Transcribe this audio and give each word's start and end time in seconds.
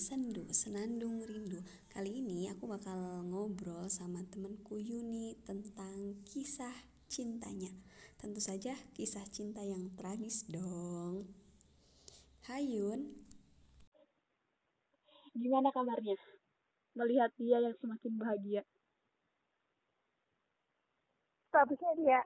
Sendu, 0.00 0.48
Senandung 0.48 1.20
Rindu. 1.28 1.60
Kali 1.92 2.24
ini 2.24 2.48
aku 2.48 2.64
bakal 2.64 3.20
ngobrol 3.28 3.84
sama 3.92 4.24
temanku 4.32 4.80
Yuni 4.80 5.36
tentang 5.44 6.24
kisah 6.24 6.72
cintanya. 7.04 7.68
Tentu 8.16 8.40
saja 8.40 8.72
kisah 8.96 9.28
cinta 9.28 9.60
yang 9.60 9.92
tragis 10.00 10.48
dong. 10.48 11.28
Hai 12.48 12.64
Yun. 12.64 13.12
Gimana 15.36 15.68
kabarnya? 15.68 16.16
Melihat 16.96 17.36
dia 17.36 17.60
yang 17.60 17.76
semakin 17.76 18.12
bahagia. 18.16 18.62
Bagusnya 21.52 21.92
dia. 22.00 22.20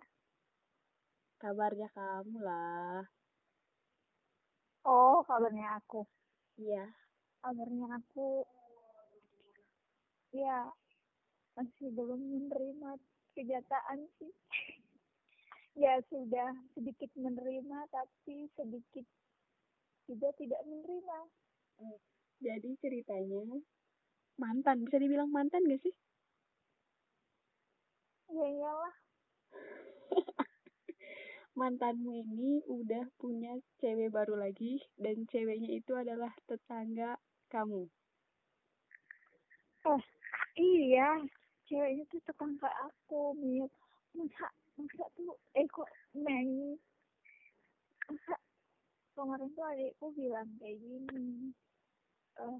Kabarnya 1.42 1.90
kamu 1.90 2.38
lah. 2.38 3.02
Oh, 4.86 5.26
kabarnya 5.26 5.82
aku. 5.82 6.06
Iya. 6.54 7.03
Kabarnya 7.44 8.00
aku 8.00 8.40
ya 10.32 10.64
masih 11.60 11.92
belum 11.92 12.16
menerima 12.16 12.96
kenyataan 13.36 14.08
sih. 14.16 14.32
ya 15.84 16.00
sudah 16.08 16.56
sedikit 16.72 17.12
menerima 17.20 17.84
tapi 17.92 18.48
sedikit 18.56 19.04
juga 20.08 20.32
tidak 20.40 20.64
menerima. 20.64 21.18
Jadi 22.40 22.80
ceritanya 22.80 23.60
mantan, 24.40 24.88
bisa 24.88 24.96
dibilang 24.96 25.28
mantan 25.28 25.68
gak 25.68 25.84
sih? 25.84 25.92
Ya 28.32 28.46
iyalah. 28.48 28.94
Mantanmu 31.60 32.24
ini 32.24 32.64
udah 32.72 33.04
punya 33.20 33.52
cewek 33.84 34.10
baru 34.10 34.40
lagi 34.40 34.80
dan 34.96 35.28
ceweknya 35.28 35.76
itu 35.76 35.92
adalah 35.92 36.32
tetangga 36.50 37.20
kamu. 37.54 37.86
Eh, 39.86 40.02
iya. 40.58 41.22
Ceweknya 41.70 42.02
tuh 42.10 42.20
tetangga 42.26 42.68
aku, 42.82 43.38
Mil. 43.38 43.70
Masa, 44.18 44.50
masa 44.74 45.06
tuh, 45.14 45.38
eh 45.54 45.64
kok 45.70 45.86
Mei. 46.18 46.74
Masa 48.10 48.34
kemarin 49.14 49.48
tuh 49.54 49.64
adikku 49.64 50.06
bilang 50.18 50.50
kayak 50.58 50.82
gini. 50.82 51.54
Eh, 52.42 52.58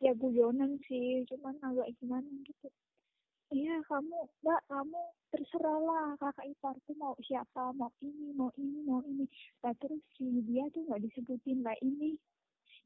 ya 0.00 0.12
guyonan 0.16 0.80
sih, 0.88 1.22
cuman 1.28 1.60
agak 1.60 1.92
gimana 2.00 2.28
gitu. 2.48 2.68
Iya, 3.54 3.78
kamu, 3.86 4.26
mbak, 4.42 4.60
kamu 4.66 5.00
terserahlah 5.30 6.18
kakak 6.18 6.50
iparku 6.50 6.98
mau 6.98 7.14
siapa, 7.22 7.70
mau 7.78 7.94
ini, 8.02 8.34
mau 8.34 8.50
ini, 8.58 8.82
mau 8.82 8.98
ini. 9.06 9.22
Nah, 9.62 9.70
terus 9.78 10.02
si 10.18 10.26
dia 10.42 10.66
tuh 10.74 10.82
nggak 10.82 11.06
disebutin 11.06 11.62
lah 11.62 11.78
ini. 11.78 12.18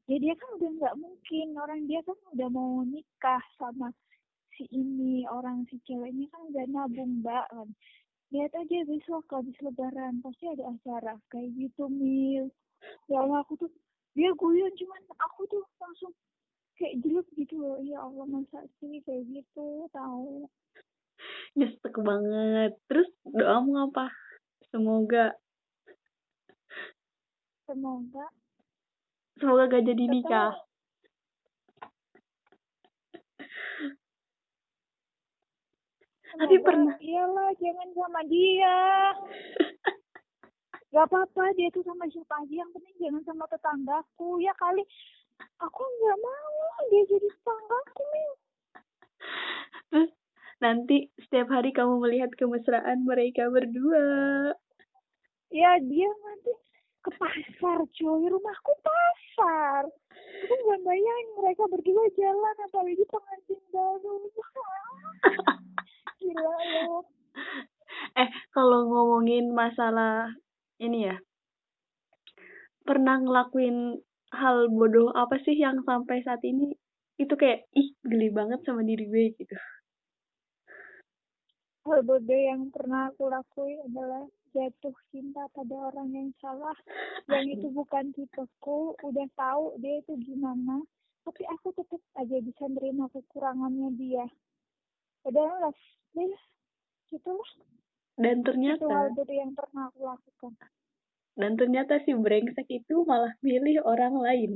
Ya 0.09 0.17
dia 0.17 0.33
kan 0.37 0.49
udah 0.57 0.69
nggak 0.81 0.95
mungkin, 0.97 1.47
orang 1.57 1.81
dia 1.85 2.01
kan 2.01 2.17
udah 2.33 2.49
mau 2.49 2.81
nikah 2.85 3.43
sama 3.57 3.93
si 4.57 4.65
ini, 4.73 5.23
orang 5.29 5.63
si 5.69 5.77
ceweknya 5.85 6.27
kan 6.33 6.41
udah 6.51 6.65
nabung 6.69 7.21
mbak 7.21 7.45
kan. 7.49 7.69
Lihat 8.31 8.51
aja 8.55 8.87
besok 8.87 9.27
habis 9.29 9.57
lebaran, 9.59 10.23
pasti 10.23 10.47
ada 10.47 10.71
acara. 10.71 11.19
Kayak 11.27 11.51
gitu, 11.59 11.91
Mil. 11.91 12.47
Ya 13.11 13.21
Allah, 13.21 13.43
aku 13.43 13.59
tuh, 13.59 13.71
dia 14.15 14.31
guyon, 14.39 14.71
cuman 14.79 15.01
aku 15.19 15.45
tuh 15.51 15.63
langsung 15.83 16.15
kayak 16.81 16.97
jelek 17.05 17.27
gitu 17.37 17.61
loh 17.61 17.77
ya 17.85 18.01
Allah 18.01 18.25
masa 18.25 18.65
sih 18.81 19.05
kayak 19.05 19.21
gitu 19.29 19.85
tahu 19.93 20.49
Nyesek 21.53 21.95
banget. 22.01 22.73
Terus 22.89 23.09
doamu 23.21 23.85
apa? 23.85 24.09
Semoga 24.73 25.37
semoga 27.69 28.25
semoga 29.41 29.65
gak 29.65 29.83
jadi 29.89 30.05
nikah. 30.05 30.53
Tapi 36.31 36.55
semoga- 36.55 36.65
pernah. 36.69 36.95
iyalah 37.01 37.49
jangan 37.57 37.89
sama 37.97 38.21
dia. 38.29 38.77
Gak 40.93 41.05
apa-apa 41.09 41.43
dia 41.57 41.67
tuh 41.73 41.81
sama 41.81 42.05
siapa 42.07 42.35
aja. 42.45 42.53
Yang 42.61 42.71
penting 42.77 42.95
jangan 43.01 43.23
sama 43.25 43.45
tetanggaku. 43.49 44.39
Ya 44.39 44.53
kali 44.55 44.85
aku 45.57 45.81
nggak 45.81 46.17
mau 46.21 46.57
dia 46.93 47.03
jadi 47.09 47.27
tetanggaku 47.33 48.05
nanti 50.61 51.09
setiap 51.17 51.49
hari 51.49 51.73
kamu 51.73 51.97
melihat 52.05 52.29
kemesraan 52.37 53.01
mereka 53.01 53.49
berdua. 53.49 54.05
ya 55.49 55.71
dia 55.81 56.05
nanti 56.07 56.53
ke 57.11 57.19
pasar 57.19 57.79
coy. 57.83 58.23
Rumahku 58.31 58.73
pasar. 58.79 59.83
Aku 60.47 60.53
nggak 60.55 60.81
bayangin 60.87 61.27
mereka 61.35 61.63
berdua 61.67 62.07
jalan 62.15 62.55
apalagi 62.63 63.03
pengantin 63.11 63.61
baru. 63.75 64.15
Gila 66.23 66.55
loh. 66.87 67.03
Eh, 68.15 68.29
kalau 68.55 68.87
ngomongin 68.87 69.51
masalah 69.51 70.31
ini 70.79 71.11
ya, 71.11 71.15
pernah 72.87 73.19
ngelakuin 73.19 73.99
hal 74.31 74.71
bodoh 74.71 75.11
apa 75.11 75.35
sih 75.43 75.59
yang 75.59 75.83
sampai 75.83 76.23
saat 76.23 76.39
ini 76.47 76.71
itu 77.19 77.33
kayak 77.35 77.67
ih 77.75 77.93
geli 78.01 78.31
banget 78.33 78.63
sama 78.63 78.81
diri 78.81 79.05
gue 79.05 79.25
gitu. 79.37 79.55
hal 81.81 81.99
bodoh 82.05 82.39
yang 82.39 82.69
pernah 82.69 83.09
aku 83.09 83.27
lakuin 83.27 83.81
adalah 83.89 84.25
jatuh 84.51 84.95
cinta 85.11 85.47
pada 85.55 85.75
orang 85.91 86.11
yang 86.11 86.29
salah 86.39 86.75
yang 87.31 87.47
itu 87.47 87.67
bukan 87.79 88.11
tipeku 88.15 88.95
udah 88.99 89.27
tahu 89.35 89.75
dia 89.79 89.99
itu 90.03 90.13
gimana 90.21 90.83
tapi 91.21 91.45
aku 91.45 91.69
tetap 91.77 92.01
aja 92.17 92.37
bisa 92.41 92.65
nerima 92.65 93.05
kekurangannya 93.13 93.89
dia. 93.93 94.25
Padahal 95.21 95.69
ya 96.17 96.27
gitu 97.13 97.29
lah 97.29 97.51
Dan 98.17 98.41
itu 98.41 98.49
hal 98.49 98.49
ternyata, 98.49 99.13
bodoh 99.13 99.35
yang 99.37 99.53
pernah 99.53 99.87
aku 99.93 100.01
lakukan. 100.09 100.53
Dan 101.37 101.51
ternyata 101.55 102.01
si 102.03 102.11
brengsek 102.17 102.67
itu 102.67 103.05
malah 103.05 103.31
milih 103.45 103.85
orang 103.85 104.17
lain. 104.17 104.51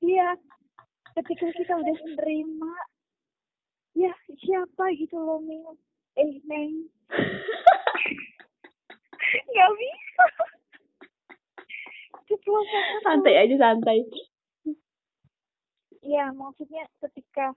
iya. 0.00 0.38
Ketika 1.14 1.46
kita 1.54 1.78
udah 1.78 1.94
menerima 1.94 2.72
ya 3.94 4.10
siapa 4.42 4.90
gitu 4.98 5.14
loh 5.14 5.38
Mil? 5.38 5.78
Eh 6.18 6.42
Neng 6.46 6.90
nggak 9.42 9.70
bisa 9.78 10.24
santai 13.02 13.34
aja 13.36 13.56
santai. 13.58 13.98
Iya, 16.04 16.30
maksudnya 16.36 16.84
ketika 17.00 17.56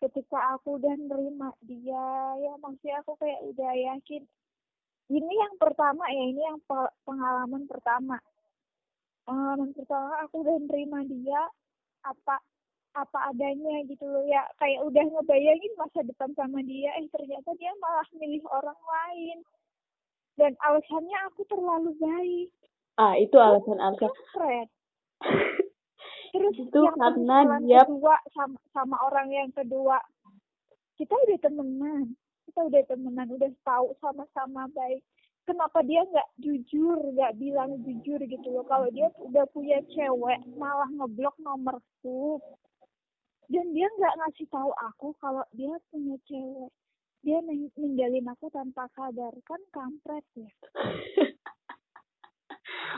ketika 0.00 0.38
aku 0.56 0.78
udah 0.78 0.94
nerima 0.96 1.50
dia, 1.66 2.06
ya 2.38 2.52
maksudnya 2.62 3.02
aku 3.02 3.18
kayak 3.18 3.40
udah 3.50 3.72
yakin. 3.74 4.22
Ini 5.10 5.32
yang 5.34 5.54
pertama 5.58 6.06
ya, 6.06 6.22
ini 6.30 6.38
yang 6.38 6.62
pe- 6.62 6.94
pengalaman 7.02 7.66
pertama. 7.66 8.16
Pengalaman 9.26 9.74
pertama 9.74 10.22
aku 10.22 10.46
udah 10.46 10.56
nerima 10.70 11.02
dia 11.04 11.42
apa 12.06 12.38
apa 12.90 13.30
adanya 13.30 13.86
gitu 13.86 14.02
loh 14.02 14.26
ya 14.26 14.42
kayak 14.58 14.82
udah 14.82 15.04
ngebayangin 15.06 15.72
masa 15.78 16.02
depan 16.02 16.34
sama 16.34 16.58
dia 16.66 16.90
eh 16.98 17.06
ternyata 17.14 17.54
dia 17.54 17.70
malah 17.78 18.08
milih 18.18 18.42
orang 18.50 18.74
lain 18.74 19.38
dan 20.40 20.56
alasannya 20.58 21.18
aku 21.28 21.44
terlalu 21.44 21.92
baik. 22.00 22.48
Ah, 22.96 23.12
itu 23.14 23.36
alasan-alasan. 23.36 24.08
kampret 24.08 24.68
terus 26.32 26.54
Itu 26.56 26.80
yang 26.80 26.96
karena 26.96 27.36
dia- 27.60 27.84
kedua 27.84 28.16
sama 28.32 28.56
sama 28.72 28.96
orang 29.04 29.28
yang 29.28 29.50
kedua. 29.52 30.00
Kita 30.96 31.12
udah 31.12 31.38
temenan. 31.38 32.16
Kita 32.48 32.60
udah 32.64 32.82
temenan 32.88 33.28
udah 33.30 33.50
tahu 33.62 33.92
sama-sama 34.00 34.64
baik. 34.72 35.04
Kenapa 35.44 35.82
dia 35.82 36.04
nggak 36.04 36.28
jujur 36.38 36.98
nggak 37.12 37.34
bilang 37.36 37.82
jujur 37.82 38.20
gitu 38.20 38.48
loh? 38.48 38.62
Kalau 38.64 38.86
dia 38.92 39.10
udah 39.18 39.44
punya 39.50 39.82
cewek 39.90 40.40
malah 40.54 40.88
ngeblok 40.88 41.34
nomorku. 41.42 42.38
Dan 43.50 43.74
dia 43.74 43.90
nggak 43.90 44.14
ngasih 44.14 44.46
tahu 44.46 44.70
aku 44.70 45.10
kalau 45.18 45.42
dia 45.50 45.74
punya 45.90 46.14
cewek 46.24 46.70
dia 47.24 47.38
ning- 47.44 47.74
ninggalin 47.80 48.26
aku 48.32 48.46
tanpa 48.52 48.88
sadar 48.96 49.34
kan 49.48 49.60
kampret 49.76 50.24
ya 50.36 50.50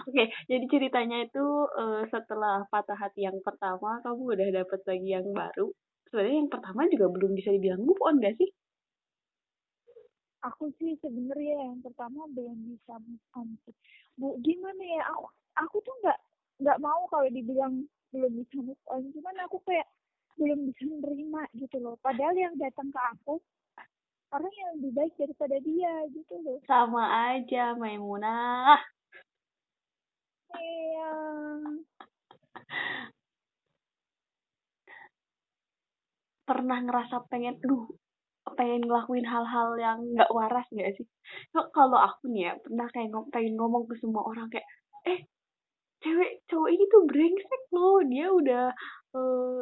Oke, 0.09 0.25
jadi 0.51 0.65
ceritanya 0.73 1.19
itu 1.27 1.47
eh, 1.79 2.03
setelah 2.11 2.67
patah 2.73 2.99
hati 2.99 3.23
yang 3.29 3.39
pertama, 3.47 4.03
kamu 4.03 4.23
udah 4.35 4.49
dapet 4.63 4.81
lagi 4.89 5.09
yang 5.15 5.27
baru. 5.31 5.71
Sebenarnya 6.11 6.39
yang 6.43 6.51
pertama 6.53 6.81
juga 6.91 7.07
belum 7.15 7.33
bisa 7.39 7.51
dibilang 7.55 7.83
move 7.87 8.03
on 8.03 8.19
gak 8.19 8.35
sih? 8.41 8.51
aku 10.43 10.75
sih 10.79 10.99
sebenarnya 10.99 11.71
yang 11.71 11.79
pertama 11.81 12.27
belum 12.35 12.59
bisa 12.67 12.99
move 12.99 13.27
on 13.39 13.49
sih. 13.63 13.75
Bu, 14.19 14.35
gimana 14.43 14.83
ya 14.83 15.03
aku 15.15 15.27
aku 15.55 15.77
tuh 15.87 15.95
nggak 16.03 16.19
nggak 16.63 16.79
mau 16.83 17.07
kalau 17.09 17.29
dibilang 17.31 17.87
belum 18.11 18.33
bisa 18.43 18.59
move 18.61 18.85
on, 18.91 19.03
cuman 19.15 19.37
aku 19.47 19.63
kayak 19.65 19.87
belum 20.37 20.67
bisa 20.69 20.83
menerima 20.85 21.43
gitu 21.63 21.77
loh. 21.79 21.95
Padahal 22.03 22.35
yang 22.35 22.55
datang 22.59 22.91
ke 22.91 23.01
aku 23.15 23.39
orang 24.33 24.53
yang 24.57 24.71
lebih 24.81 24.93
baik 24.97 25.15
daripada 25.21 25.57
dia 25.61 25.95
gitu 26.13 26.35
loh. 26.41 26.59
Sama 26.65 27.05
aja, 27.37 27.77
Maimunah. 27.77 28.81
Iya. 30.53 31.13
pernah 36.53 36.79
ngerasa 36.85 37.25
pengen 37.31 37.57
duh 37.63 37.87
pengen 38.59 38.83
ngelakuin 38.85 39.25
hal-hal 39.25 39.79
yang 39.79 39.99
nggak 40.03 40.29
waras 40.35 40.67
nggak 40.75 40.93
sih 40.99 41.07
kalau 41.73 41.97
aku 41.97 42.29
nih 42.29 42.51
ya 42.51 42.53
pernah 42.59 42.87
kayak 42.91 43.09
ngom 43.15 43.31
pengen 43.31 43.55
ngomong 43.57 43.87
ke 43.87 43.95
semua 44.03 44.27
orang 44.27 44.51
kayak 44.51 44.67
eh 45.07 45.25
cewek 46.03 46.43
cowok 46.51 46.69
ini 46.75 46.85
tuh 46.91 47.03
brengsek 47.07 47.63
loh 47.71 48.03
dia 48.05 48.27
udah 48.29 48.67
uh, 49.15 49.61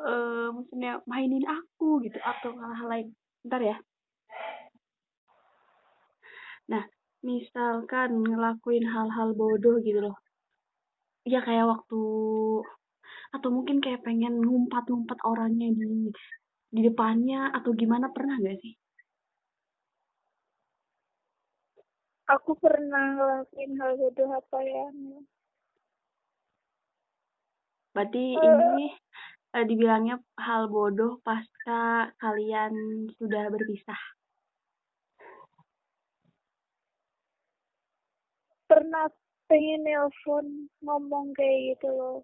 uh, 0.00 0.48
maksudnya 0.56 0.98
mainin 1.04 1.44
aku 1.44 2.00
gitu 2.02 2.16
atau 2.24 2.56
hal-hal 2.56 2.88
lain 2.88 3.08
ntar 3.44 3.60
ya 3.60 3.76
nah 6.66 6.84
misalkan 7.22 8.22
ngelakuin 8.22 8.86
hal-hal 8.86 9.34
bodoh 9.34 9.78
gitu 9.82 9.98
loh 10.02 10.16
ya 11.26 11.42
kayak 11.42 11.66
waktu 11.66 12.02
atau 13.34 13.48
mungkin 13.50 13.82
kayak 13.82 14.06
pengen 14.06 14.38
ngumpat-ngumpat 14.40 15.18
orangnya 15.26 15.68
di 15.74 16.08
di 16.70 16.80
depannya 16.82 17.54
atau 17.54 17.70
gimana 17.72 18.10
pernah 18.10 18.36
gak 18.42 18.58
sih? 18.60 18.74
Aku 22.26 22.58
pernah 22.58 23.14
ngelakuin 23.14 23.72
hal 23.78 23.92
bodoh 23.96 24.30
apa 24.34 24.58
ya? 24.66 24.86
Berarti 27.94 28.24
uh, 28.34 28.60
ini 28.76 28.86
uh, 29.54 29.64
dibilangnya 29.64 30.18
hal 30.42 30.66
bodoh 30.66 31.22
pasca 31.22 32.10
kalian 32.18 32.74
sudah 33.14 33.46
berpisah. 33.46 34.15
Pernah 38.66 39.06
pengen 39.46 39.86
nelpon 39.86 40.66
ngomong 40.82 41.30
kayak 41.38 41.78
gitu 41.78 41.88
loh. 41.94 42.18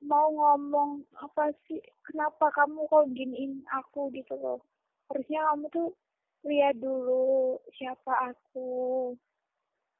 Mau 0.00 0.32
ngomong 0.32 1.04
apa 1.20 1.52
sih? 1.68 1.80
Kenapa 2.08 2.48
kamu 2.56 2.88
kok 2.88 3.12
giniin 3.12 3.60
aku 3.68 4.08
gitu 4.16 4.32
loh? 4.40 4.64
Harusnya 5.12 5.44
kamu 5.52 5.68
tuh 5.68 5.88
lihat 6.48 6.80
dulu 6.80 7.60
siapa 7.76 8.32
aku. 8.32 9.12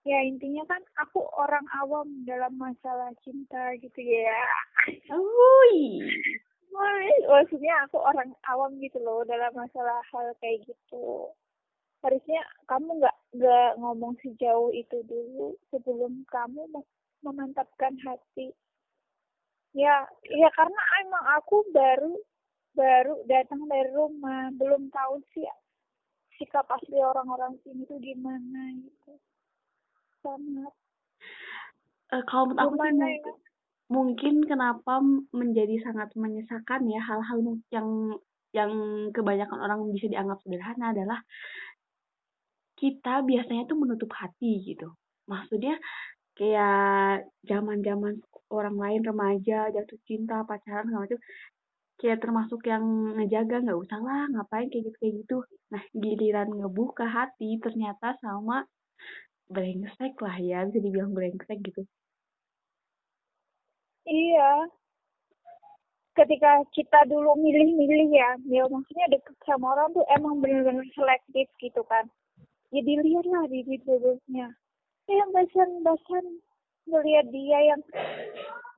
Ya 0.09 0.25
intinya 0.25 0.65
kan 0.65 0.81
aku 0.97 1.21
orang 1.37 1.69
awam 1.76 2.09
dalam 2.25 2.56
masalah 2.56 3.12
cinta 3.21 3.76
gitu 3.76 4.00
ya. 4.00 4.41
Ui. 5.12 6.00
maksudnya 7.29 7.85
aku 7.85 8.00
orang 8.00 8.33
awam 8.49 8.81
gitu 8.81 8.97
loh 9.05 9.21
dalam 9.29 9.53
masalah 9.53 10.00
hal 10.09 10.33
kayak 10.41 10.65
gitu. 10.65 11.29
Harusnya 12.00 12.41
kamu 12.65 13.05
nggak 13.05 13.20
nggak 13.31 13.79
ngomong 13.79 14.19
sejauh 14.23 14.75
itu 14.75 15.06
dulu 15.06 15.55
sebelum 15.71 16.27
kamu 16.27 16.67
memantapkan 17.23 17.94
hati. 18.03 18.50
Ya 19.71 20.03
ya 20.27 20.49
karena 20.59 20.82
emang 21.06 21.25
aku 21.38 21.62
baru 21.71 22.15
baru 22.75 23.15
datang 23.27 23.67
dari 23.71 23.91
rumah 23.94 24.50
belum 24.59 24.91
tahu 24.91 25.23
sih 25.35 25.47
sikap 26.38 26.67
asli 26.73 26.99
orang-orang 26.99 27.55
sini 27.62 27.85
tuh 27.87 28.00
gimana 28.00 28.75
gitu. 28.81 29.12
Sangat. 30.25 30.73
Uh, 32.11 32.25
kalau 32.26 32.50
menurut 32.50 32.67
aku 32.67 32.75
sih 32.75 32.91
mungkin, 32.91 33.23
ya? 33.23 33.35
mungkin 33.91 34.35
kenapa 34.49 34.94
menjadi 35.31 35.76
sangat 35.87 36.11
menyesakan 36.19 36.91
ya 36.91 36.99
hal-hal 37.05 37.38
yang 37.71 37.88
yang 38.50 38.73
kebanyakan 39.15 39.59
orang 39.62 39.81
bisa 39.94 40.11
dianggap 40.11 40.43
sederhana 40.43 40.91
adalah 40.91 41.23
kita 42.81 43.21
biasanya 43.29 43.69
tuh 43.69 43.77
menutup 43.77 44.11
hati 44.17 44.65
gitu. 44.65 44.88
Maksudnya 45.29 45.77
kayak 46.35 47.29
zaman-zaman 47.44 48.25
orang 48.49 48.77
lain 48.81 49.03
remaja 49.05 49.69
jatuh 49.69 50.00
cinta 50.09 50.41
pacaran 50.49 50.88
segala 50.88 51.05
macam 51.05 51.21
kayak 52.00 52.19
termasuk 52.25 52.61
yang 52.65 52.85
ngejaga 53.21 53.61
nggak 53.61 53.81
usah 53.85 54.00
lah 54.00 54.25
ngapain 54.32 54.73
kayak 54.73 54.85
gitu 54.88 54.97
kayak 55.05 55.15
gitu. 55.21 55.37
Nah 55.69 55.82
giliran 55.93 56.49
ngebuka 56.49 57.05
hati 57.05 57.61
ternyata 57.61 58.17
sama 58.25 58.65
brengsek 59.53 60.17
lah 60.25 60.37
ya 60.41 60.65
bisa 60.65 60.81
dibilang 60.81 61.12
brengsek 61.12 61.61
gitu. 61.61 61.85
Iya. 64.09 64.50
Ketika 66.17 66.65
kita 66.73 67.05
dulu 67.06 67.37
milih-milih 67.37 68.09
ya 68.17 68.31
ya 68.49 68.65
maksudnya 68.67 69.06
deket 69.12 69.37
sama 69.44 69.76
orang 69.76 69.93
tuh 69.93 70.05
emang 70.17 70.41
bener-bener 70.41 70.88
selektif 70.97 71.47
gitu 71.61 71.85
kan 71.85 72.09
ya 72.71 72.81
lihat 72.83 73.27
lah 73.27 73.45
di 73.51 73.61
videonya 73.67 74.49
ya 75.11 75.25
bahasan-bahasan 75.35 76.27
ngelihat 76.87 77.27
dia 77.35 77.59
yang 77.75 77.83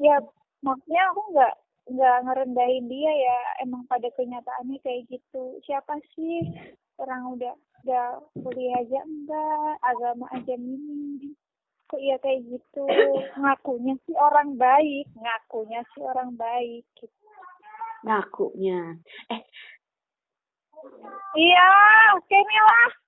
ya 0.01 0.17
maksudnya 0.65 1.03
aku 1.13 1.23
nggak 1.37 1.55
nggak 1.91 2.17
ngerendahin 2.27 2.87
dia 2.87 3.11
ya. 3.11 3.39
Emang 3.67 3.83
pada 3.91 4.07
kenyataannya 4.15 4.79
kayak 4.87 5.11
gitu. 5.11 5.59
Siapa 5.67 5.99
sih 6.15 6.47
orang 7.03 7.35
udah 7.35 7.55
udah 7.83 8.23
kuliah 8.39 8.79
aja? 8.79 9.01
Enggak. 9.03 9.75
Agama 9.83 10.27
aja 10.31 10.55
minim. 10.55 11.35
Kok 11.91 12.01
iya 12.01 12.17
kayak 12.23 12.47
gitu? 12.47 12.85
Ngakunya 13.37 13.99
sih 14.07 14.15
orang 14.15 14.55
baik. 14.55 15.11
Ngakunya 15.19 15.81
sih 15.93 16.03
orang 16.07 16.39
baik 16.39 16.87
gitu. 16.97 17.27
Ngakunya. 18.07 18.97
Eh. 19.31 19.43
Iya 21.39 21.67
lah 22.63 23.02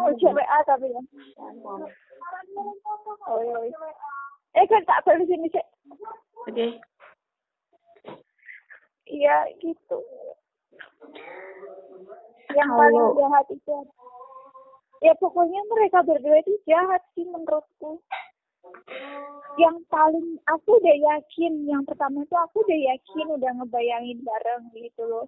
Oh, 0.00 0.36
A 0.40 0.58
tapi 0.64 0.86
ya. 0.88 1.02
Oh, 3.28 3.40
iya. 3.40 3.58
Eh, 4.58 4.66
kan 4.66 4.82
tak 4.82 5.04
perlu 5.06 5.22
sini, 5.28 5.46
Cek. 5.52 5.66
Oke. 6.42 6.50
Okay. 6.50 6.70
Iya, 9.06 9.36
gitu. 9.62 9.98
Yang 12.54 12.70
Halo. 12.70 12.78
paling 12.78 13.06
jahat 13.18 13.46
itu. 13.54 13.76
Ya, 15.00 15.12
pokoknya 15.16 15.60
mereka 15.70 16.02
berdua 16.04 16.42
itu 16.42 16.54
jahat 16.66 17.02
sih 17.14 17.24
menurutku 17.24 18.02
yang 19.58 19.76
paling 19.90 20.38
aku 20.46 20.78
udah 20.78 20.96
yakin 20.96 21.66
yang 21.66 21.82
pertama 21.82 22.22
itu 22.22 22.36
aku 22.38 22.62
udah 22.62 22.78
yakin 22.94 23.26
udah 23.34 23.50
ngebayangin 23.58 24.18
bareng 24.22 24.64
gitu 24.72 25.02
loh. 25.04 25.26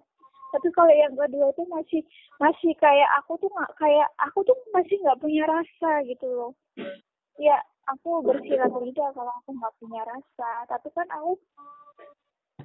Tapi 0.53 0.69
kalau 0.69 0.93
yang 0.93 1.17
kedua 1.17 1.49
itu 1.49 1.63
masih 1.65 2.01
masih 2.37 2.71
kayak 2.77 3.09
aku 3.19 3.41
tuh 3.41 3.49
nggak 3.49 3.73
kayak 3.77 4.07
aku 4.21 4.45
tuh 4.45 4.57
masih 4.71 4.95
nggak 5.01 5.19
punya 5.19 5.43
rasa 5.49 5.91
gitu 6.05 6.27
loh. 6.29 6.51
Ya 7.41 7.57
aku 7.89 8.21
bersilaturahmi 8.21 8.93
kalau 8.93 9.33
aku 9.43 9.49
nggak 9.53 9.75
punya 9.81 10.01
rasa. 10.05 10.51
Tapi 10.69 10.87
kan 10.93 11.09
aku 11.09 11.41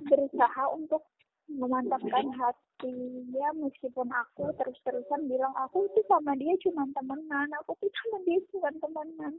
berusaha 0.05 0.63
untuk 0.77 1.03
memantapkan 1.49 2.29
hati. 2.37 3.25
Ya 3.33 3.49
meskipun 3.57 4.13
aku 4.13 4.53
terus-terusan 4.61 5.27
bilang 5.27 5.57
aku 5.57 5.89
itu 5.89 6.05
sama 6.07 6.37
dia 6.37 6.53
cuma 6.61 6.85
temenan. 6.93 7.49
Aku 7.65 7.73
tuh 7.81 7.89
sama 7.89 8.21
dia 8.29 8.39
bukan 8.53 8.75
temenan 8.85 9.35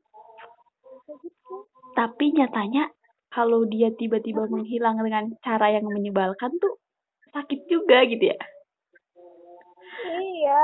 tapi 2.00 2.32
nyatanya 2.32 2.88
kalau 3.28 3.68
dia 3.68 3.92
tiba-tiba 3.92 4.48
menghilang 4.48 5.04
dengan 5.04 5.36
cara 5.44 5.68
yang 5.76 5.84
menyebalkan 5.84 6.48
tuh 6.64 6.80
sakit 7.36 7.68
juga 7.68 8.08
gitu 8.08 8.32
ya. 8.32 8.40
Iya. 10.08 10.64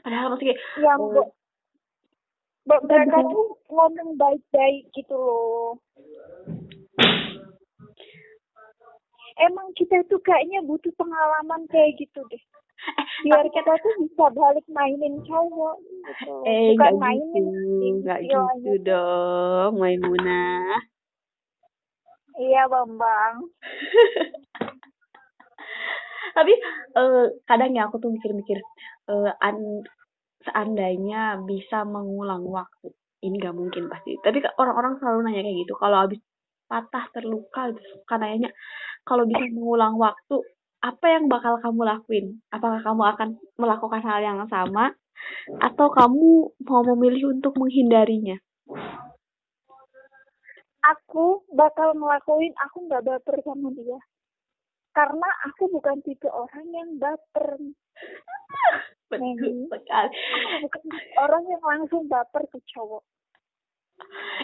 Padahal 0.00 0.32
masih 0.32 0.56
kayak 0.56 0.60
yang 0.80 1.00
oh, 1.04 1.28
mereka 2.88 3.20
tuh 3.20 3.52
ngomong 3.68 4.16
baik-baik 4.16 4.88
gitu 4.96 5.12
loh. 5.12 5.76
Emang 9.44 9.68
kita 9.76 10.00
tuh 10.08 10.24
kayaknya 10.24 10.64
butuh 10.64 10.92
pengalaman 10.96 11.68
kayak 11.68 12.00
gitu 12.00 12.24
deh. 12.32 12.42
Biar 13.28 13.44
kita 13.52 13.72
tuh 13.76 13.94
bisa 14.08 14.32
balik 14.32 14.64
mainin 14.72 15.20
cowok 15.28 15.76
Eh, 16.48 16.74
Bukan 16.74 16.80
gak 16.80 16.92
mainin 16.96 17.46
gitu, 17.80 18.00
gak 18.06 18.20
gitu, 18.24 18.40
gitu 18.40 18.72
dong, 18.88 19.72
Maimunah. 19.78 20.80
Iya, 22.40 22.62
Bambang. 22.72 23.44
Tapi 26.36 26.52
uh, 26.96 27.26
kadang 27.44 27.76
ya 27.76 27.90
aku 27.90 28.00
tuh 28.00 28.10
mikir-mikir 28.14 28.58
uh, 29.10 29.34
an 29.42 29.84
seandainya 30.40 31.44
bisa 31.44 31.84
mengulang 31.84 32.46
waktu. 32.48 32.88
Ini 33.20 33.36
gak 33.36 33.56
mungkin 33.56 33.92
pasti. 33.92 34.16
Tapi 34.24 34.40
orang-orang 34.56 34.96
selalu 34.96 35.18
nanya 35.28 35.44
kayak 35.44 35.58
gitu. 35.68 35.74
Kalau 35.76 36.08
habis 36.08 36.20
patah 36.70 37.04
terluka, 37.12 37.76
kan 38.08 38.24
nanya 38.24 38.48
kalau 39.04 39.28
bisa 39.28 39.44
mengulang 39.52 40.00
waktu, 40.00 40.40
apa 40.80 41.06
yang 41.12 41.28
bakal 41.28 41.60
kamu 41.60 41.84
lakuin? 41.84 42.26
Apakah 42.48 42.80
kamu 42.80 43.02
akan 43.12 43.28
melakukan 43.60 44.00
hal 44.00 44.24
yang 44.24 44.40
sama 44.48 44.96
atau 45.60 45.88
kamu 45.90 46.54
mau 46.64 46.82
memilih 46.94 47.34
untuk 47.34 47.56
menghindarinya? 47.58 48.38
Aku 50.80 51.44
bakal 51.52 51.92
ngelakuin 51.92 52.56
aku 52.56 52.88
nggak 52.88 53.04
baper 53.04 53.36
sama 53.44 53.68
dia. 53.76 54.00
Karena 54.90 55.28
aku 55.46 55.70
bukan 55.70 56.02
tipe 56.02 56.26
orang 56.26 56.66
yang 56.72 56.90
baper. 56.98 57.56
betul 59.10 59.30
Mei. 59.30 59.68
sekali 59.70 60.10
Aku 60.14 60.56
bukan 60.66 60.84
orang 61.18 61.44
yang 61.46 61.62
langsung 61.62 62.06
baper 62.08 62.46
ke 62.48 62.58
cowok. 62.74 63.04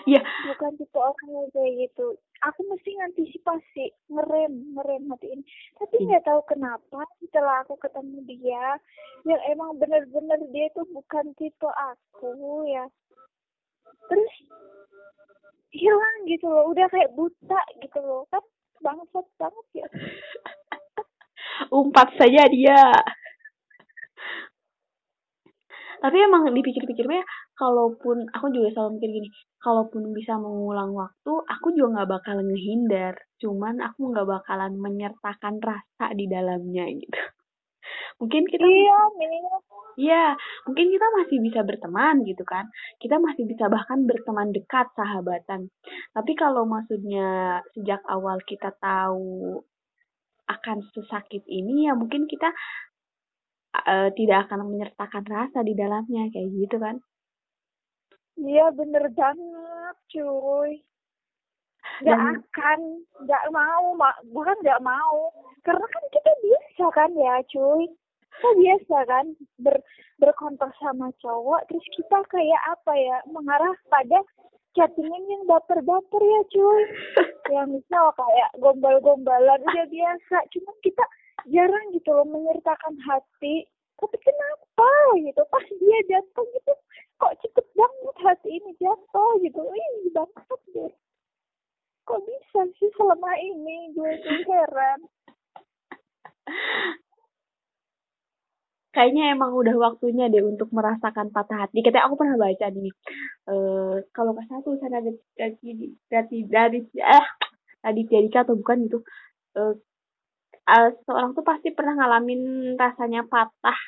Iya 0.06 0.22
Bukan 0.46 0.78
tipe 0.78 0.98
orang 0.98 1.28
yang 1.28 1.48
kayak 1.50 1.72
gitu. 1.88 2.06
Aku 2.44 2.60
mesti 2.68 2.90
ngantisipasi, 2.94 3.84
ngerem, 4.12 4.76
ngerem 4.76 5.02
hati 5.10 5.26
ini. 5.32 5.42
Tapi 5.80 5.96
Hmm. 5.98 6.06
nggak 6.12 6.24
tahu 6.28 6.40
kenapa 6.46 7.00
setelah 7.18 7.64
aku 7.64 7.74
ketemu 7.80 8.18
dia, 8.28 8.78
yang 9.24 9.40
emang 9.50 9.80
bener-bener 9.80 10.38
dia 10.52 10.68
itu 10.68 10.82
bukan 10.92 11.32
tipe 11.40 11.66
aku 11.66 12.68
ya. 12.68 12.86
Terus 14.06 14.32
hilang 15.74 16.16
gitu 16.30 16.46
loh, 16.46 16.70
udah 16.70 16.86
kayak 16.92 17.12
buta 17.16 17.60
gitu 17.82 17.98
loh. 18.04 18.22
Kan 18.30 18.44
bangsat 18.84 19.26
banget 19.40 19.66
ya. 19.84 19.86
umpat 21.72 22.12
saja 22.20 22.46
dia 22.52 22.78
tapi 26.06 26.22
emang 26.22 26.46
dipikir-pikir 26.54 27.02
ya 27.10 27.26
kalaupun 27.58 28.30
aku 28.30 28.46
juga 28.54 28.70
selalu 28.78 29.02
mikir 29.02 29.10
gini 29.10 29.28
kalaupun 29.58 30.14
bisa 30.14 30.38
mengulang 30.38 30.94
waktu 30.94 31.32
aku 31.50 31.74
juga 31.74 32.06
nggak 32.06 32.10
bakal 32.14 32.38
ngehindar 32.46 33.18
cuman 33.42 33.82
aku 33.82 34.14
nggak 34.14 34.22
bakalan 34.30 34.78
menyertakan 34.78 35.58
rasa 35.58 36.14
di 36.14 36.30
dalamnya 36.30 36.86
gitu 36.94 37.18
mungkin 38.22 38.46
kita 38.46 38.62
Iya, 38.62 38.98
Mia. 39.18 39.56
Iya, 39.96 40.36
mungkin 40.68 40.92
kita 40.92 41.06
masih 41.16 41.38
bisa 41.40 41.60
berteman 41.64 42.20
gitu 42.28 42.44
kan. 42.44 42.68
Kita 43.00 43.16
masih 43.16 43.48
bisa 43.48 43.72
bahkan 43.72 44.04
berteman 44.04 44.52
dekat, 44.52 44.92
sahabatan. 44.92 45.72
Tapi 46.12 46.32
kalau 46.36 46.68
maksudnya 46.68 47.60
sejak 47.72 48.04
awal 48.04 48.36
kita 48.44 48.76
tahu 48.76 49.64
akan 50.46 50.78
sesakit 50.92 51.42
ini, 51.48 51.88
ya 51.88 51.96
mungkin 51.96 52.28
kita 52.28 52.52
eh, 53.84 54.08
tidak 54.16 54.48
akan 54.48 54.72
menyertakan 54.72 55.24
rasa 55.26 55.60
di 55.60 55.76
dalamnya, 55.76 56.30
kayak 56.32 56.48
gitu 56.54 56.76
kan. 56.80 56.96
Iya 58.36 58.68
bener 58.76 59.08
banget 59.16 59.96
cuy. 60.12 60.84
Gak 62.04 62.12
Dan- 62.12 62.44
akan, 62.44 62.80
gak 63.24 63.44
mau, 63.54 63.96
ma 63.96 64.12
bukan 64.28 64.56
gak 64.60 64.82
mau. 64.84 65.32
Karena 65.64 65.86
kan 65.88 66.04
kita 66.12 66.32
biasa 66.44 66.84
kan 66.92 67.10
ya 67.16 67.34
cuy. 67.48 67.88
Kita 68.36 68.50
biasa 68.60 68.96
kan 69.08 69.26
ber 69.56 69.80
berkontak 70.20 70.68
sama 70.76 71.08
cowok. 71.24 71.64
Terus 71.72 71.86
kita 71.96 72.18
kayak 72.28 72.62
apa 72.68 72.92
ya, 72.92 73.16
mengarah 73.32 73.72
pada 73.88 74.20
chattingan 74.76 75.24
yang 75.32 75.42
baper-baper 75.48 76.22
ya 76.22 76.42
cuy. 76.52 76.82
Ya 77.46 77.62
misal 77.62 78.10
kayak 78.18 78.58
gombal-gombalan 78.58 79.62
udah 79.62 79.86
biasa. 79.86 80.36
Cuman 80.50 80.76
kita 80.82 81.04
jarang 81.44 81.86
gitu 81.92 82.10
loh 82.16 82.26
menyertakan 82.26 82.96
hati. 83.04 83.68
Tapi 83.96 84.16
kenapa 84.20 84.92
gitu, 85.24 85.40
pas 85.48 85.64
dia 85.64 85.98
datang 86.04 86.44
gitu, 86.52 86.72
kok 87.16 87.32
cepet 87.40 87.66
banget 87.72 88.16
hati 88.28 88.48
ini 88.60 88.70
jatuh 88.76 89.32
gitu. 89.40 89.60
Ih, 89.64 90.12
banget 90.12 90.60
deh. 90.76 90.92
Kok 92.04 92.20
bisa 92.28 92.60
sih 92.76 92.92
selama 92.94 93.32
ini 93.40 93.96
gue 93.96 94.12
tuh. 94.20 94.38
Kayaknya 98.94 99.36
emang 99.36 99.52
udah 99.52 99.76
waktunya 99.76 100.24
deh 100.32 100.40
untuk 100.40 100.72
merasakan 100.72 101.28
patah 101.28 101.68
hati. 101.68 101.84
Katanya 101.84 102.08
aku 102.08 102.16
pernah 102.20 102.36
baca 102.40 102.66
nih, 102.72 102.92
eh 103.52 103.96
kalau 104.16 104.32
nggak 104.32 104.46
salah 104.48 104.62
tulisan 104.64 104.88
dari 104.88 105.12
dari 106.08 106.38
dari 106.48 106.80
eh 106.96 107.26
tadi 107.84 108.00
Dika 108.08 108.44
atau 108.44 108.56
bukan 108.56 108.88
gitu, 108.88 108.98
eh 109.60 109.74
eh, 110.66 110.88
seorang 111.06 111.30
tuh 111.36 111.44
pasti 111.46 111.68
pernah 111.76 111.94
ngalamin 111.98 112.74
rasanya 112.74 113.22
patah 113.26 113.78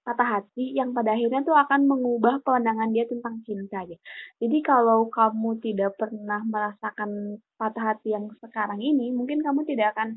patah 0.00 0.40
hati 0.40 0.72
yang 0.74 0.96
pada 0.96 1.12
akhirnya 1.12 1.44
tuh 1.44 1.54
akan 1.54 1.86
mengubah 1.86 2.40
pandangan 2.42 2.88
dia 2.90 3.04
tentang 3.06 3.44
cinta 3.44 3.84
ya. 3.84 3.98
Jadi 4.40 4.58
kalau 4.64 5.06
kamu 5.12 5.60
tidak 5.60 5.94
pernah 6.00 6.40
merasakan 6.48 7.38
patah 7.60 7.94
hati 7.94 8.16
yang 8.16 8.26
sekarang 8.40 8.80
ini, 8.80 9.12
mungkin 9.12 9.44
kamu 9.44 9.62
tidak 9.68 9.94
akan 9.94 10.16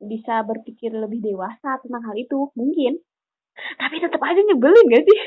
bisa 0.00 0.40
berpikir 0.46 0.94
lebih 0.94 1.18
dewasa 1.20 1.82
tentang 1.82 2.02
hal 2.06 2.16
itu, 2.16 2.48
mungkin. 2.54 3.02
Tapi 3.80 3.96
tetap 4.02 4.22
aja 4.22 4.40
nyebelin 4.40 4.86
gak 4.90 5.04
sih? 5.06 5.20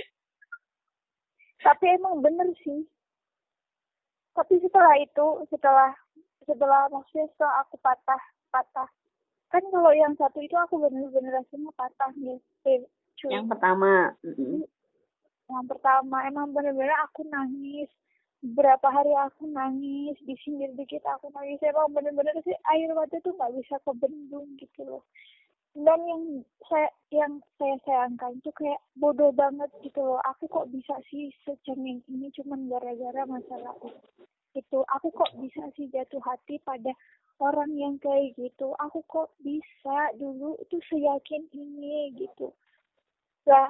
Tapi 1.61 1.85
emang 1.99 2.23
bener 2.23 2.47
sih. 2.63 2.79
Tapi 4.33 4.53
setelah 4.63 4.95
itu, 4.97 5.27
setelah 5.51 5.91
setelah 6.47 6.87
maksudnya 6.87 7.27
setelah 7.35 7.55
aku 7.67 7.75
patah 7.83 8.21
patah 8.47 8.89
kan 9.47 9.63
kalau 9.71 9.91
yang 9.95 10.13
satu 10.19 10.43
itu 10.43 10.55
aku 10.55 10.75
bener-bener 10.81 11.31
rasanya 11.39 11.71
patah 11.75 12.11
nih 12.19 12.39
cuy. 13.17 13.31
Yang 13.33 13.47
pertama, 13.49 14.13
mm-mm. 14.21 14.61
yang 15.49 15.65
pertama 15.65 16.17
emang 16.29 16.53
bener-bener 16.53 16.93
aku 17.03 17.25
nangis. 17.27 17.89
Berapa 18.37 18.93
hari 18.93 19.11
aku 19.17 19.49
nangis 19.49 20.13
di 20.21 20.37
sindir 20.45 20.69
dikit 20.77 21.01
aku 21.09 21.33
nangis. 21.33 21.57
Emang 21.65 21.89
bener-bener 21.89 22.37
sih 22.45 22.53
air 22.69 22.93
mata 22.93 23.17
tuh 23.25 23.33
nggak 23.33 23.53
bisa 23.57 23.75
kebendung 23.81 24.45
gitu 24.61 24.85
loh. 24.85 25.03
Dan 25.77 25.99
yang 26.05 26.23
saya 26.69 26.89
yang 27.13 27.33
saya 27.57 27.77
sayangkan 27.85 28.37
itu 28.41 28.49
kayak 28.53 28.81
bodoh 28.97 29.33
banget 29.33 29.69
gitu 29.81 30.01
loh. 30.05 30.21
Aku 30.29 30.45
kok 30.45 30.69
bisa 30.69 31.01
sih 31.09 31.33
secengeng 31.45 32.05
ini 32.09 32.29
cuman 32.37 32.69
gara-gara 32.69 33.25
masalah 33.25 33.73
itu 34.57 34.79
aku 34.89 35.13
kok 35.13 35.29
bisa 35.37 35.69
sih 35.77 35.85
jatuh 35.93 36.17
hati 36.25 36.57
pada 36.65 36.89
orang 37.39 37.71
yang 37.77 37.95
kayak 38.01 38.33
gitu. 38.37 38.73
Aku 38.81 39.05
kok 39.05 39.33
bisa 39.41 40.13
dulu 40.17 40.57
itu 40.61 40.77
seyakin 40.89 41.45
ini 41.53 42.13
gitu. 42.17 42.53
Lah 43.45 43.69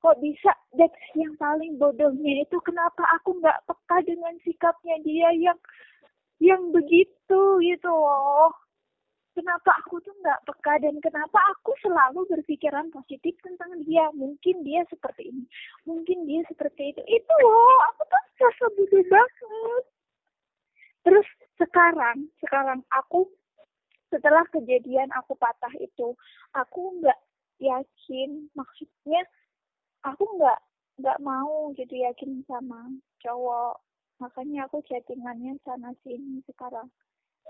kok 0.00 0.20
bisa? 0.20 0.52
Dan 0.76 0.90
yang 1.16 1.34
paling 1.40 1.80
bodohnya 1.80 2.44
itu 2.44 2.56
kenapa 2.60 3.04
aku 3.20 3.40
nggak 3.40 3.64
peka 3.64 4.04
dengan 4.04 4.34
sikapnya 4.44 4.96
dia 5.04 5.28
yang 5.36 5.58
yang 6.42 6.62
begitu 6.72 7.40
gitu 7.64 7.88
loh. 7.88 8.52
Kenapa 9.34 9.74
aku 9.82 9.98
tuh 9.98 10.14
nggak 10.22 10.46
peka 10.46 10.78
dan 10.78 10.94
kenapa 11.02 11.38
aku 11.56 11.74
selalu 11.82 12.22
berpikiran 12.30 12.92
positif 12.94 13.34
tentang 13.42 13.82
dia? 13.82 14.06
Mungkin 14.14 14.62
dia 14.62 14.86
seperti 14.92 15.30
ini 15.30 15.44
mungkin 15.88 16.28
dia 16.28 16.44
seperti 16.46 16.92
itu. 16.94 17.02
Itu 17.04 17.32
loh 17.42 17.78
aku 17.92 18.02
tuh 18.06 18.22
rasa 18.44 18.66
bodoh 18.76 19.04
banget. 19.08 19.84
Terus 21.04 21.28
sekarang 21.60 22.28
sekarang 22.42 22.80
aku 22.90 23.30
setelah 24.10 24.46
kejadian 24.50 25.10
aku 25.14 25.34
patah 25.38 25.72
itu 25.78 26.14
aku 26.54 27.02
nggak 27.02 27.18
yakin 27.58 28.46
maksudnya 28.54 29.22
aku 30.02 30.22
nggak 30.38 30.60
nggak 31.00 31.18
mau 31.22 31.74
gitu 31.74 31.94
yakin 31.98 32.44
sama 32.46 32.86
cowok. 33.24 33.82
Makanya 34.22 34.70
aku 34.70 34.78
chattingannya 34.86 35.58
sana 35.66 35.90
sini 36.06 36.38
sekarang. 36.46 36.86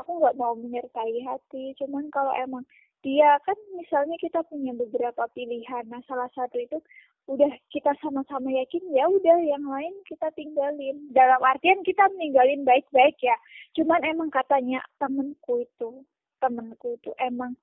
Aku 0.01 0.19
nggak 0.19 0.39
mau 0.41 0.57
menyertai 0.57 1.23
hati 1.23 1.77
cuman 1.79 2.09
kalau 2.11 2.33
emang 2.35 2.65
dia 3.05 3.37
kan 3.45 3.55
misalnya 3.77 4.17
kita 4.17 4.41
punya 4.49 4.73
beberapa 4.73 5.29
pilihan. 5.37 5.85
Nah 5.93 6.01
salah 6.09 6.31
satu 6.33 6.57
itu 6.57 6.81
udah 7.25 7.49
kita 7.73 7.97
sama-sama 8.05 8.53
yakin 8.53 8.85
ya 8.93 9.09
udah 9.09 9.39
yang 9.41 9.65
lain 9.65 9.95
kita 10.05 10.29
tinggalin. 10.37 11.09
Dalam 11.17 11.41
artian 11.41 11.81
kita 11.81 12.05
meninggalin 12.13 12.69
baik-baik 12.69 13.17
ya. 13.25 13.37
Cuman 13.73 14.05
emang 14.05 14.29
katanya 14.29 14.85
temenku 15.01 15.65
itu 15.65 16.05
temenku 16.45 17.01
itu 17.01 17.17
emang 17.17 17.57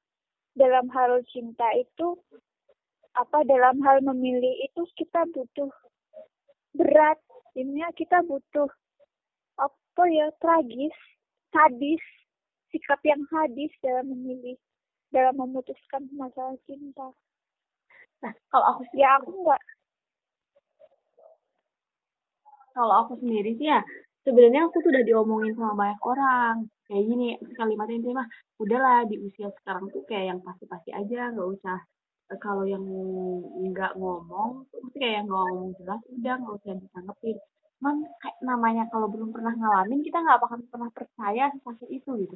dalam 0.58 0.90
hal 0.90 1.22
cinta 1.30 1.70
itu 1.78 2.18
apa 3.14 3.46
dalam 3.46 3.78
hal 3.86 4.02
memilih 4.02 4.66
itu 4.66 4.82
kita 4.98 5.30
butuh 5.30 5.70
berat. 6.74 7.22
Ini 7.54 7.84
kita 7.94 8.24
butuh 8.26 8.72
apa 9.60 10.04
ya 10.10 10.32
tragis 10.40 10.96
sadis 11.52 12.02
sikap 12.72 13.04
yang 13.04 13.22
sadis 13.28 13.70
dalam 13.84 14.10
memilih 14.10 14.56
dalam 15.12 15.36
memutuskan 15.36 16.08
masalah 16.16 16.56
cinta 16.64 17.12
Nah, 18.24 18.34
kalau 18.52 18.66
aku 18.72 18.82
sih, 18.90 19.00
ya 19.04 19.10
aku 19.18 19.30
nggak 19.42 19.62
kalau 22.76 22.94
aku 23.04 23.14
sendiri 23.22 23.50
sih 23.60 23.68
ya, 23.74 23.80
sebenarnya 24.26 24.62
aku 24.68 24.78
tuh 24.84 24.90
udah 24.94 25.04
diomongin 25.08 25.54
sama 25.58 25.74
banyak 25.82 26.02
orang. 26.12 26.56
Kayak 26.88 27.04
gini, 27.10 27.28
kalimat 27.60 27.88
ini 27.92 28.10
mah, 28.20 28.28
udahlah 28.64 28.98
di 29.12 29.16
usia 29.28 29.48
sekarang 29.60 29.86
tuh 29.94 30.02
kayak 30.10 30.26
yang 30.36 30.40
pasti-pasti 30.48 30.90
aja, 31.00 31.20
nggak 31.34 31.50
usah 31.56 31.78
eh, 32.32 32.40
kalau 32.46 32.64
yang 32.74 32.84
nggak 33.72 33.92
ngomong, 34.00 34.50
mesti 34.84 34.98
kayak 35.02 35.16
yang 35.24 35.26
nggak 35.30 35.44
ngomong 35.48 35.72
jelas, 35.80 36.02
udah 36.16 36.34
nggak 36.40 36.56
usah 36.60 36.72
ditanggepin. 36.84 37.38
Cuman 37.80 37.96
kayak 38.22 38.38
namanya 38.50 38.84
kalau 38.92 39.08
belum 39.14 39.30
pernah 39.36 39.54
ngalamin, 39.60 40.00
kita 40.08 40.18
nggak 40.24 40.40
bakal 40.44 40.58
pernah 40.72 40.90
percaya 40.96 41.44
sesakit 41.56 41.90
itu 41.98 42.10
gitu. 42.24 42.36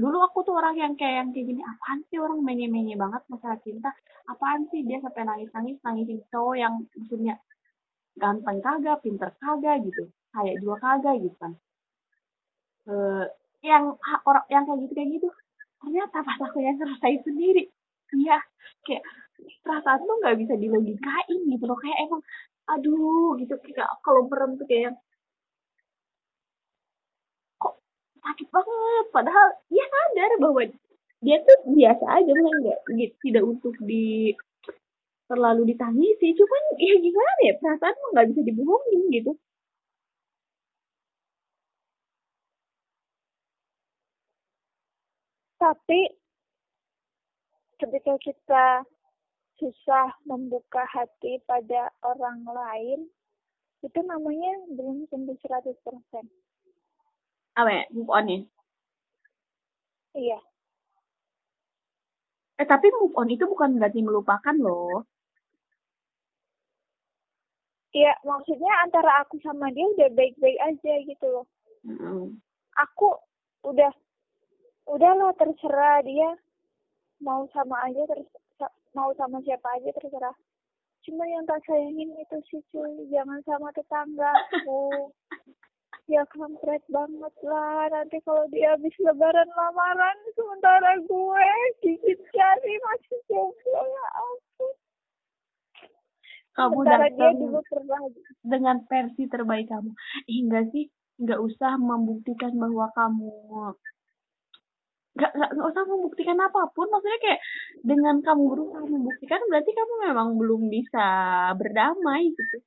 Dulu 0.00 0.18
aku 0.26 0.38
tuh 0.46 0.54
orang 0.60 0.76
yang 0.82 0.92
kayak 1.00 1.14
yang 1.18 1.28
kayak 1.34 1.46
gini, 1.50 1.62
apaan 1.72 2.00
sih 2.08 2.18
orang 2.24 2.40
menye-menye 2.48 2.94
banget 3.02 3.22
masalah 3.32 3.58
cinta, 3.66 3.90
apaan 4.32 4.62
sih 4.70 4.80
dia 4.88 4.98
sampai 5.04 5.22
nangis-nangis, 5.28 5.76
nangisin 5.86 6.20
cowok 6.32 6.54
yang 6.62 6.74
maksudnya 6.96 7.34
ganteng 8.22 8.58
kagak, 8.66 8.98
pinter 9.04 9.30
kagak 9.42 9.76
gitu, 9.86 10.04
kayak 10.34 10.56
juga 10.62 10.76
kagak 10.84 11.16
gitu 11.24 11.36
kan. 11.42 11.52
Eh, 12.88 13.24
yang 13.70 13.84
orang 14.28 14.44
yang 14.54 14.62
kayak 14.66 14.78
gitu 14.86 14.92
kayak 14.96 15.10
gitu, 15.18 15.28
ternyata 15.82 16.16
pas 16.26 16.38
aku 16.46 16.58
yang 16.62 16.76
ngerasain 16.78 17.20
sendiri, 17.26 17.62
iya 18.16 18.38
kayak 18.86 19.02
perasaan 19.64 20.00
tuh 20.08 20.16
nggak 20.22 20.36
bisa 20.42 20.54
dilogikain 20.62 21.40
gitu 21.52 21.64
loh. 21.68 21.78
Kayak 21.82 21.98
emang 22.06 22.22
aduh 22.72 23.30
gitu 23.40 23.54
kayak 23.64 23.88
kalau 24.04 24.22
merem 24.30 24.52
tuh 24.60 24.66
kayak 24.70 24.92
kok 27.62 27.74
sakit 28.28 28.48
banget. 28.52 29.04
Padahal 29.16 29.48
dia 29.72 29.84
sadar 29.88 30.30
bahwa 30.44 30.62
dia 31.24 31.36
tuh 31.42 31.58
biasa 31.74 32.04
aja 32.06 32.30
nggak 32.30 32.80
gitu, 32.94 33.14
tidak 33.24 33.44
untuk 33.44 33.74
di 33.82 34.36
terlalu 35.28 35.62
ditangisi. 35.72 36.26
Cuman 36.38 36.62
ya 36.78 36.94
gimana 37.00 37.40
ya 37.48 37.54
perasaan 37.60 37.94
mah 38.00 38.08
nggak 38.14 38.26
bisa 38.32 38.40
dibohongin 38.48 39.02
gitu. 39.16 39.32
Tapi 45.58 46.00
ketika 47.82 48.14
kita 48.22 48.66
susah 49.58 50.14
membuka 50.22 50.86
hati 50.86 51.42
pada 51.50 51.90
orang 52.06 52.46
lain 52.46 53.10
itu 53.82 54.00
namanya 54.06 54.54
belum 54.74 55.06
tentu 55.10 55.34
100% 55.34 55.74
apa 55.82 56.37
ya? 57.66 57.84
Move 57.90 58.12
on 58.14 58.26
ya 58.30 58.38
iya. 60.18 60.38
Eh 62.58 62.66
tapi 62.66 62.90
move 62.98 63.14
on 63.14 63.30
itu 63.30 63.46
bukan 63.46 63.78
berarti 63.78 64.02
melupakan 64.02 64.56
loh. 64.58 65.06
Iya, 67.94 68.12
maksudnya 68.26 68.84
antara 68.84 69.24
aku 69.24 69.40
sama 69.40 69.72
dia 69.72 69.86
udah 69.88 70.10
baik-baik 70.12 70.60
aja 70.60 70.92
gitu 71.06 71.26
loh. 71.30 71.46
mm 71.86 72.36
Aku 72.78 73.10
udah 73.66 73.90
udahlah 74.86 75.34
terserah 75.38 76.02
dia. 76.02 76.30
Mau 77.18 77.50
sama 77.50 77.82
aja 77.90 78.06
terus 78.06 78.28
mau 78.94 79.10
sama 79.18 79.42
siapa 79.42 79.66
aja 79.78 79.90
terserah. 79.94 80.34
Cuma 81.02 81.24
yang 81.26 81.46
tak 81.48 81.62
sayangin 81.64 82.12
itu 82.20 82.38
sih 82.50 82.62
cuy, 82.70 83.06
jangan 83.10 83.40
sama 83.46 83.72
tetanggaku. 83.74 85.10
Ya 86.08 86.24
kampret 86.32 86.82
banget 86.88 87.34
lah. 87.44 87.86
Nanti 87.92 88.16
kalau 88.24 88.48
dia 88.48 88.74
habis 88.74 88.96
lebaran 88.96 89.48
lamaran 89.52 90.16
sementara 90.32 90.96
gue. 91.04 91.48
Gigit 91.84 92.20
jari 92.32 92.74
masih 92.80 93.20
jomblo 93.28 93.80
ya 93.84 94.06
ampun. 94.16 94.74
Kamu 96.56 96.72
sementara 96.80 97.06
dia 97.12 97.30
dulu 97.36 97.60
pernah 97.68 98.00
dengan 98.40 98.76
versi 98.88 99.22
terbaik 99.28 99.68
kamu. 99.68 99.92
Hingga 100.26 100.60
sih. 100.72 100.88
Nggak 101.18 101.40
usah 101.42 101.74
membuktikan 101.76 102.54
bahwa 102.56 102.86
kamu 102.94 103.30
nggak 105.18 105.32
nggak 105.34 105.66
usah 105.74 105.84
membuktikan 105.84 106.38
apa 106.40 106.72
pun. 106.72 106.88
Maksudnya 106.88 107.20
kayak 107.20 107.40
dengan 107.84 108.22
kamu 108.24 108.42
berusaha 108.48 108.84
membuktikan 108.86 109.40
berarti 109.50 109.70
kamu 109.76 109.94
memang 110.08 110.28
belum 110.40 110.62
bisa 110.72 111.06
berdamai 111.58 112.32
gitu 112.32 112.58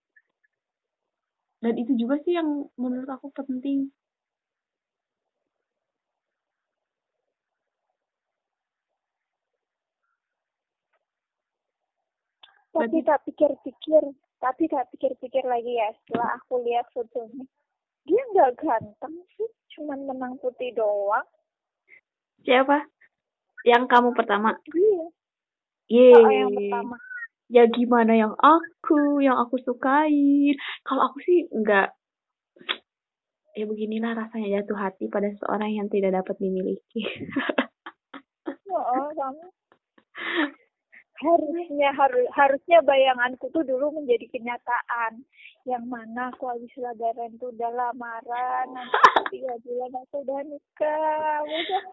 dan 1.61 1.73
itu 1.77 1.93
juga 1.93 2.17
sih 2.25 2.33
yang 2.33 2.65
menurut 2.75 3.05
aku 3.05 3.29
penting. 3.37 3.93
Tapi 12.71 12.87
Berarti- 12.89 13.05
tak 13.05 13.19
pikir-pikir 13.29 14.03
tapi 14.41 14.65
tak 14.65 14.89
pikir-pikir 14.89 15.45
lagi 15.45 15.77
ya 15.77 15.93
setelah 16.01 16.33
aku 16.41 16.65
lihat 16.65 16.89
fotonya. 16.97 17.45
Dia 18.09 18.21
nggak 18.33 18.57
ganteng 18.57 19.21
sih 19.37 19.49
cuman 19.77 20.09
menang 20.09 20.33
putih 20.41 20.73
doang. 20.73 21.27
Siapa? 22.41 22.89
Yang 23.69 23.83
kamu 23.85 24.09
pertama? 24.17 24.57
Iya. 24.73 25.05
Yeay. 25.91 26.15
oh, 26.17 26.31
yang 26.31 26.51
pertama 26.57 26.97
ya 27.51 27.67
gimana 27.67 28.15
yang 28.15 28.33
aku 28.39 29.19
yang 29.19 29.35
aku 29.35 29.59
sukai. 29.61 30.55
Kalau 30.87 31.11
aku 31.11 31.17
sih 31.27 31.51
enggak 31.51 31.91
ya 33.51 33.67
beginilah 33.67 34.15
rasanya 34.15 34.63
jatuh 34.63 34.79
hati 34.79 35.11
pada 35.11 35.27
seorang 35.43 35.75
yang 35.75 35.87
tidak 35.91 36.15
dapat 36.15 36.35
dimiliki. 36.39 37.03
Oh, 38.71 39.11
kamu 39.11 39.45
harusnya 41.21 41.93
harus 41.93 42.25
harusnya 42.33 42.79
bayanganku 42.81 43.51
tuh 43.53 43.61
dulu 43.67 43.93
menjadi 43.99 44.25
kenyataan. 44.31 45.21
Yang 45.67 45.85
mana 45.85 46.31
aku 46.33 46.49
habis 46.49 46.71
lebaran 46.79 47.37
tuh 47.37 47.51
udah 47.53 47.69
lamaran 47.69 48.67
nanti 48.73 49.35
tiga 49.35 49.53
bulan 49.61 49.91
aku 50.01 50.15
udah 50.23 50.39
nikah. 50.47 51.37
Udah 51.43 51.83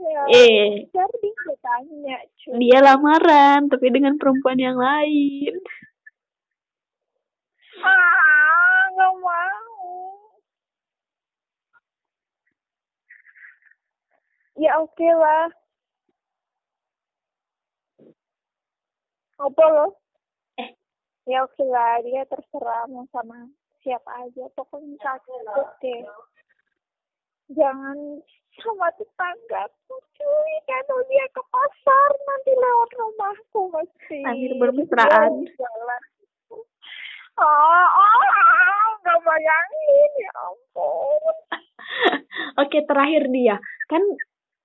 ya 0.00 0.22
eh. 0.32 0.88
dia 0.88 1.04
tanya 1.60 2.18
cuy. 2.40 2.54
Dia 2.60 2.78
lamaran 2.80 3.68
tapi 3.68 3.86
dengan 3.92 4.16
perempuan 4.16 4.56
yang 4.56 4.78
lain. 4.80 5.54
Ah 7.84 8.80
nggak 8.96 9.14
mau. 9.20 9.88
Ya 14.60 14.72
oke 14.80 15.08
lah. 15.16 15.48
Apa 19.40 19.64
lo? 19.72 19.96
Eh. 20.60 20.70
ya 21.28 21.44
oke 21.44 21.64
lah. 21.64 22.00
Dia 22.04 22.24
terserah 22.28 22.88
mau 22.88 23.04
sama 23.12 23.48
siapa 23.84 24.28
aja. 24.28 24.44
Pokoknya 24.56 24.96
takut 25.00 25.68
deh. 25.80 26.04
Jangan 27.56 28.20
sama 28.60 28.88
tetanggaku 28.96 29.94
cuy. 30.16 30.52
Kalau 30.68 31.00
dia 31.08 31.24
ke 31.32 31.42
pasar 31.48 32.10
nanti 32.28 32.52
lewat 32.54 32.90
rumahku 32.96 33.60
mesti 33.72 34.18
Sambil 34.24 34.52
bermesraan. 34.60 35.32
Jalan. 35.56 36.02
oh 37.40 37.86
oh 37.88 38.86
nggak 39.00 39.18
bayangin. 39.24 40.10
Ya 40.20 40.32
ampun. 40.44 41.34
Oke 42.62 42.78
terakhir 42.84 43.28
dia. 43.32 43.56
Kan 43.88 44.02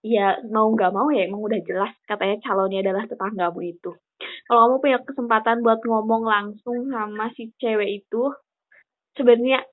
ya 0.06 0.38
mau 0.54 0.70
nggak 0.70 0.94
mau 0.94 1.10
ya 1.10 1.26
emang 1.26 1.42
udah 1.42 1.60
jelas 1.66 1.92
katanya 2.06 2.38
calonnya 2.46 2.86
adalah 2.86 3.04
tetanggamu 3.10 3.62
itu. 3.66 3.92
Kalau 4.46 4.60
kamu 4.70 4.78
punya 4.78 5.00
kesempatan 5.02 5.66
buat 5.66 5.82
ngomong 5.82 6.24
langsung 6.30 6.94
sama 6.94 7.34
si 7.34 7.50
cewek 7.58 8.06
itu 8.06 8.30
sebenarnya 9.18 9.66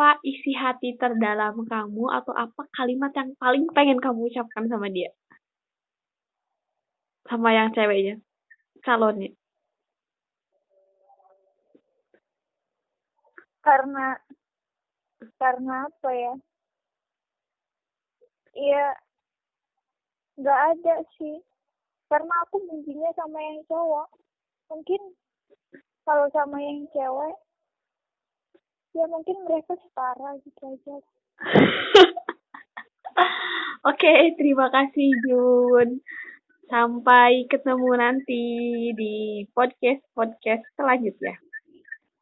apa 0.00 0.16
isi 0.24 0.56
hati 0.56 0.96
terdalam 0.96 1.60
kamu 1.68 2.08
atau 2.08 2.32
apa 2.32 2.64
kalimat 2.72 3.12
yang 3.12 3.36
paling 3.36 3.68
pengen 3.76 4.00
kamu 4.00 4.32
ucapkan 4.32 4.64
sama 4.64 4.88
dia? 4.88 5.12
Sama 7.28 7.52
yang 7.52 7.68
ceweknya 7.76 8.16
calonnya? 8.80 9.28
Karena 13.60 14.16
karena 15.36 15.84
apa 15.84 16.10
ya? 16.16 16.32
Iya 18.56 18.86
nggak 20.40 20.60
ada 20.80 20.94
sih. 21.20 21.44
Karena 22.08 22.34
aku 22.48 22.56
bencinya 22.72 23.12
sama 23.20 23.36
yang 23.36 23.60
cowok. 23.68 24.08
Mungkin 24.72 25.12
kalau 26.08 26.24
sama 26.32 26.56
yang 26.56 26.88
cewek 26.88 27.36
ya 28.94 29.04
mungkin 29.06 29.36
mereka 29.46 29.74
setara 29.78 30.36
gitu 30.42 30.60
aja 30.66 30.94
Oke, 33.80 34.36
terima 34.36 34.68
kasih 34.68 35.08
Jun. 35.24 36.04
Sampai 36.68 37.48
ketemu 37.48 37.90
nanti 37.96 38.44
di 38.92 39.48
podcast-podcast 39.56 40.76
selanjutnya. 40.76 41.40